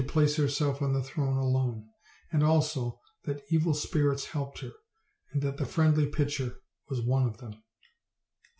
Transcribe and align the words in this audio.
place 0.07 0.35
herself 0.37 0.81
on 0.81 0.93
the 0.93 1.03
throne 1.03 1.37
alone; 1.37 1.87
and 2.31 2.43
also 2.43 2.99
that 3.25 3.45
evil 3.51 3.71
spirits 3.71 4.25
helped 4.25 4.61
her; 4.61 4.71
and 5.31 5.43
that 5.43 5.57
the 5.57 5.63
friendly 5.63 6.07
pitcher 6.07 6.55
was 6.89 6.99
one 7.05 7.27
of 7.27 7.37
them. 7.37 7.61